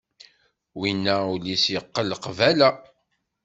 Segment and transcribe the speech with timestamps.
[0.79, 2.69] Winna ul-is yeqqel qbala.